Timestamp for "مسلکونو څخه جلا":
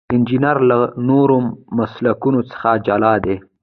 1.77-3.13